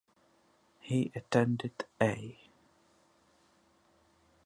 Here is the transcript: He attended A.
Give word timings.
He 0.79 1.11
attended 1.13 1.85
A. 2.01 2.39